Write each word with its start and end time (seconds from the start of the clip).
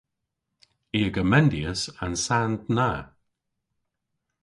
I 0.97 0.99
a 1.07 1.09
gomendyas 1.15 1.81
an 2.03 2.13
sand 2.25 2.59
na. 2.75 2.89